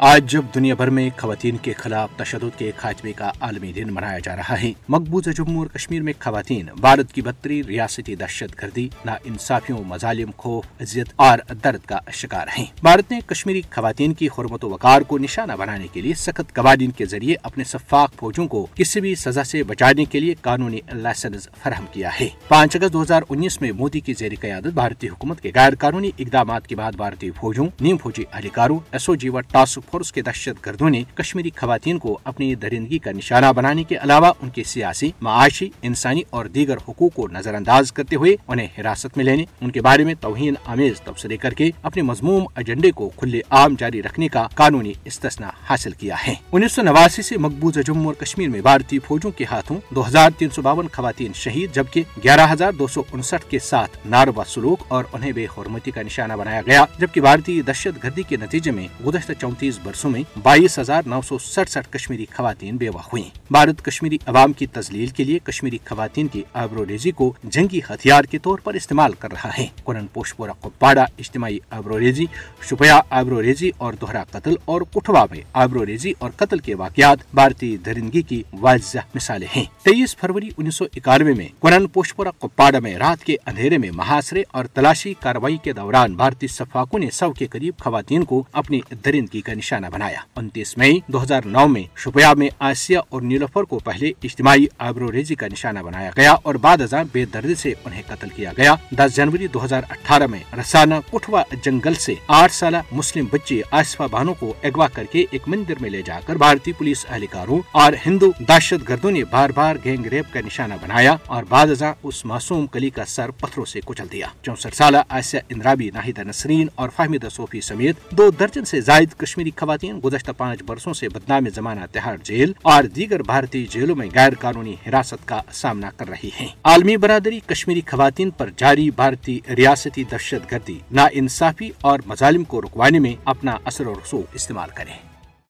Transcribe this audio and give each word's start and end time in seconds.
آج 0.00 0.30
جب 0.30 0.44
دنیا 0.54 0.74
بھر 0.74 0.90
میں 0.90 1.08
خواتین 1.16 1.56
کے 1.56 1.72
خلاف 1.72 2.10
تشدد 2.16 2.58
کے 2.58 2.70
خاتمے 2.76 3.12
کا 3.12 3.30
عالمی 3.40 3.72
دن 3.72 3.92
منایا 3.94 4.18
جا 4.18 4.36
رہا 4.36 4.60
ہے، 4.62 4.72
مقبوضہ 4.88 5.30
جموں 5.30 5.58
اور 5.58 5.66
کشمیر 5.66 6.02
میں 6.02 6.12
خواتین 6.18 6.66
بھارت 6.80 7.12
کی 7.12 7.22
بدترین 7.22 7.64
ریاستی 7.64 8.14
دہشت 8.14 8.62
گردی 8.62 8.88
نا 9.04 9.16
انصافیوں 9.24 9.78
مظالم 9.86 10.30
خوف 10.36 10.66
عزت 10.80 11.12
اور 11.16 11.38
درد 11.64 11.86
کا 11.86 11.98
شکار 12.12 12.46
ہیں۔ 12.58 12.64
بھارت 12.82 13.10
نے 13.10 13.18
کشمیری 13.26 13.62
خواتین 13.70 14.14
کی 14.14 14.28
حرمت 14.38 14.64
و 14.64 14.70
وقار 14.70 15.00
کو 15.00 15.18
نشانہ 15.18 15.52
بنانے 15.52 15.86
کے 15.92 16.00
لیے 16.00 16.14
سخت 16.14 16.54
قوانین 16.54 16.90
کے 16.90 17.04
ذریعے 17.04 17.34
اپنے 17.42 17.64
شفاق 17.64 18.14
فوجوں 18.16 18.46
کو 18.46 18.66
کسی 18.74 19.00
بھی 19.00 19.14
سزا 19.14 19.44
سے 19.44 19.62
بچانے 19.62 20.04
کے 20.04 20.20
لیے 20.20 20.34
قانونی 20.42 20.80
لائسنس 20.92 21.48
فراہم 21.62 21.86
کیا 21.92 22.10
ہے۔ 22.20 22.28
پانچ 22.48 22.76
اگست 22.76 22.92
دو 22.92 23.02
ہزار 23.02 23.22
انیس 23.28 23.60
میں 23.60 23.72
مودی 23.72 24.00
کی 24.00 24.14
زیر 24.18 24.32
قیادت 24.40 24.74
بھارتی 24.74 25.08
حکومت 25.08 25.40
کے 25.40 25.52
غیر 25.54 25.74
قانونی 25.74 26.10
اقدامات 26.18 26.66
کے 26.66 26.76
بعد 26.76 26.92
بھارتی 26.92 27.30
فوجوں، 27.30 27.66
نیم 27.80 27.96
فوجی 27.96 28.24
اہلکاروں، 28.32 28.78
ایس 28.92 29.08
او 29.08 29.14
جی 29.14 29.28
و 29.28 29.40
ٹاسک 29.40 29.87
فورس 29.90 30.12
کے 30.12 30.22
دہشت 30.22 30.64
گردوں 30.66 30.90
نے 30.90 31.02
کشمیری 31.14 31.50
خواتین 31.56 31.98
کو 31.98 32.18
اپنی 32.24 32.54
درندگی 32.54 32.98
کا 32.98 33.12
نشانہ 33.12 33.52
بنانے 33.56 33.84
کے 33.84 33.96
علاوہ 33.96 34.32
ان 34.42 34.50
کے 34.50 34.64
سیاسی، 34.64 35.10
معاشی، 35.20 35.68
انسانی 35.82 36.22
اور 36.30 36.46
دیگر 36.46 36.76
حقوق 36.88 37.14
کو 37.14 37.26
نظر 37.28 37.54
انداز 37.54 37.92
کرتے 37.92 38.16
ہوئے 38.16 38.34
انہیں 38.48 38.68
حراست 38.78 39.16
میں 39.16 39.24
لینے، 39.24 39.44
ان 39.60 39.70
کے 39.70 39.80
بارے 39.80 40.04
میں 40.04 40.14
توہین 40.20 40.54
آمیز 40.66 41.00
تبصرے 41.00 41.36
کر 41.36 41.54
کے 41.54 41.70
اپنے 41.82 42.02
مضموم 42.02 42.46
ایجنڈے 42.56 42.90
کو 42.90 43.08
کھلے 43.16 43.40
عام 43.50 43.74
جاری 43.78 44.02
رکھنے 44.02 44.28
کا 44.28 44.46
قانونی 44.54 44.92
استثنا 45.04 45.50
حاصل 45.68 45.90
کیا 45.90 46.16
ہے۔ 46.26 46.34
انیس 46.52 46.72
سو 46.72 46.82
نواسی 46.82 47.22
سے 47.22 47.38
مقبوضہ 47.38 47.80
جموں 47.80 48.06
اور 48.06 48.14
کشمیر 48.14 48.48
میں 48.48 48.60
بھارتی 48.60 48.98
فوجوں 48.98 49.30
کے 49.30 49.44
ہاتھوں 49.50 49.76
دو 49.94 50.06
ہزار 50.08 50.30
تین 50.38 50.50
سو 50.50 50.62
باون 50.62 50.88
خواتین 50.92 51.32
شہید، 51.34 51.74
جبکہ 51.74 52.02
گیارہ 52.24 52.46
ہزار 52.52 52.72
دو 52.72 52.86
سو 52.86 53.02
انسٹھ 53.12 53.50
کے 53.50 53.58
ساتھ 53.58 53.98
ناروا 54.06 54.44
سلوک 54.48 54.84
اور 54.88 55.04
انہیں 55.12 55.32
بے 55.32 55.46
حرمتی 55.56 55.90
کا 55.90 56.02
نشانہ 56.02 56.32
بنایا 56.32 56.60
گیا، 56.66 56.84
جبکہ 56.98 57.20
بھارتی 57.20 57.60
دہشت 57.62 58.02
گردی 58.04 58.22
کے 58.28 58.36
نتیجے 58.36 58.70
میں 58.70 58.86
گزشتہ 59.06 59.32
چونتیس 59.40 59.77
برسوں 59.84 60.10
میں 60.10 60.22
بائیس 60.42 60.78
ہزار 60.78 61.02
نو 61.06 61.20
سو 61.22 61.38
سڑسٹھ 61.38 61.92
کشمیری 61.92 62.26
خواتین 62.36 62.76
بیوہ 62.76 62.98
ہوئی 62.98 63.22
بھارت 63.50 63.84
کشمیری 63.84 64.18
عوام 64.26 64.52
کی 64.52 64.66
تزلیل 64.66 65.06
کے 65.06 65.24
لیے 65.24 65.38
کشمیری 65.38 65.78
خواتین 65.84 66.28
کی 66.28 66.42
آبرو 66.52 66.86
ریزی 66.86 67.10
کو 67.10 67.32
جنگی 67.44 67.78
ہتھیار 67.78 68.24
کے 68.24 68.38
طور 68.38 68.58
پر 68.58 68.74
استعمال 68.74 69.12
کر 69.12 69.32
رہا 69.32 69.50
ہے۔ 69.58 69.66
قرن 69.84 70.06
پوشپورہ 70.06 70.50
کپواڑہ 70.60 71.04
اجتماعی 71.18 71.58
آبرو 71.70 71.98
ریزی 71.98 72.24
شپیا 72.68 73.00
آبرو 73.10 73.42
ریزی 73.42 73.70
اور 73.76 73.92
دوہرا 73.92 74.24
قتل 74.24 74.54
اور 74.64 74.80
کٹھوا 74.94 75.26
میں 75.30 75.40
آبرو 75.52 75.86
ریزی 75.86 76.12
اور 76.18 76.30
قتل 76.36 76.58
کے 76.58 76.74
واقعات 76.74 77.18
بھارتی 77.34 77.76
درندگی 77.76 78.22
کی 78.22 78.42
واضح 78.52 78.98
مثالیں 79.14 79.48
ہیں۔ 79.56 79.64
تیئیس 79.82 80.16
فروری 80.16 80.48
انیس 80.58 80.74
سو 80.74 80.84
اکانوے 80.96 81.34
میں 81.34 81.48
قرن 81.60 81.86
پوشپورہ 81.86 82.28
کپواڑہ 82.38 82.80
میں 82.80 82.96
رات 82.96 83.24
کے 83.24 83.36
اندھیرے 83.46 83.78
میں 83.78 83.90
محاصرے 83.94 84.42
اور 84.48 84.64
تلاشی 84.64 85.14
کاروائی 85.20 85.56
کے 85.56 85.72
دوران 85.72 86.14
بھارتی 86.14 86.46
صفاقوں 86.46 86.98
نے 86.98 87.10
سو 87.10 87.32
کے 87.32 87.46
قریب 87.46 87.74
خواتین 87.78 88.24
کو 88.24 88.44
اپنی 88.52 88.80
درندگی 89.04 89.40
کا 89.40 89.52
نشانہ 89.68 89.86
بنایا 89.92 90.20
انتیس 90.36 90.76
مئی 90.78 90.98
دو 91.06 91.22
ہزار 91.22 91.46
نو 91.46 91.66
میں 91.68 91.82
شپیا 91.96 92.32
میں 92.34 92.48
آسیہ 92.58 92.98
اور 93.08 93.22
نیلوفر 93.22 93.62
کو 93.62 93.78
پہلے 93.78 94.10
اجتماعی 94.24 94.66
آبرو 94.78 95.10
ریزی 95.12 95.34
کا 95.34 95.46
نشانہ 95.46 95.78
بنایا 95.78 96.10
گیا 96.16 96.32
اور 96.42 96.54
بعد 96.56 96.82
ازاں 96.82 97.02
بے 97.12 97.24
دردی 97.24 97.54
سے 97.54 97.72
انہیں 97.84 98.02
قتل 98.06 98.28
کیا 98.36 98.52
گیا 98.56 98.74
دس 98.92 99.16
جنوری 99.16 99.46
دو 99.46 99.64
ہزار 99.64 99.82
اٹھارہ 99.90 100.26
میں 100.26 100.38
رسانہ 100.58 100.94
کٹھوا 101.10 101.42
جنگل 101.64 101.94
سے 101.96 102.14
آٹھ 102.28 102.52
سالہ 102.52 102.76
مسلم 102.92 103.26
بچے 103.32 103.60
آصفہ 103.70 104.06
بانو 104.10 104.34
کو 104.34 104.52
اغوا 104.64 104.86
کر 104.94 105.04
کے 105.12 105.24
ایک 105.30 105.48
مندر 105.48 105.80
میں 105.80 105.90
لے 105.90 106.02
جا 106.02 106.18
کر 106.26 106.36
بھارتی 106.36 106.72
پولیس 106.72 107.04
اہلکاروں 107.08 107.60
اور 107.72 107.92
ہندو 108.06 108.30
دہشت 108.40 108.88
گردوں 108.88 109.10
نے 109.10 109.24
بار 109.30 109.50
بار 109.50 109.76
گینگ 109.84 110.06
ریپ 110.06 110.32
کا 110.32 110.40
نشانہ 110.46 110.74
بنایا 110.82 111.16
اور 111.26 111.44
بعد 111.48 111.70
ازاں 111.70 111.92
اس 112.02 112.24
معصوم 112.24 112.66
کلی 112.68 112.90
کا 112.90 113.04
سر 113.08 113.30
پتھروں 113.40 113.64
سے 113.64 113.80
کچل 113.84 114.06
دیا 114.12 114.26
چونسٹھ 114.42 114.76
سالہ 114.76 115.04
آسیہ 115.10 115.40
اندرابی 115.50 115.90
ناہیدہ 115.94 116.28
نسرین 116.28 116.66
اور 116.74 116.88
فہمیدہ 116.96 117.28
صوفی 117.28 117.60
سمیت 117.60 118.10
دو 118.10 118.30
درجن 118.30 118.64
سے 118.64 118.80
زائد 118.80 119.14
کشمیری 119.18 119.50
خواتین 119.58 120.00
گزشتہ 120.04 120.30
پانچ 120.36 120.62
برسوں 120.62 120.92
سے 120.92 121.08
بدنام 121.08 121.48
زمانہ 121.54 121.80
تہاڑ 121.92 122.16
جیل 122.22 122.52
اور 122.62 122.84
دیگر 122.84 123.22
بھارتی 123.22 123.66
جیلوں 123.66 123.96
میں 123.96 124.06
غیر 124.14 124.32
قانونی 124.40 124.76
حراست 124.86 125.28
کا 125.28 125.40
سامنا 125.52 125.90
کر 125.96 126.08
رہی 126.08 126.30
ہیں۔ 126.40 126.48
عالمی 126.64 126.96
برادری 126.96 127.40
کشمیری 127.46 127.80
خواتین 127.86 128.30
پر 128.30 128.50
جاری 128.56 128.90
بھارتی 128.90 129.40
ریاستی 129.56 130.04
دہشت 130.04 130.52
گردی 130.52 130.78
نا 130.90 131.06
انصافی 131.12 131.70
اور 131.80 132.00
مظالم 132.06 132.44
کو 132.44 132.60
رکوانے 132.60 132.98
میں 132.98 133.14
اپنا 133.24 133.56
اثر 133.64 133.86
و 133.86 133.94
رسوخ 133.94 134.34
استعمال 134.34 134.68
کریں۔ 134.74 135.17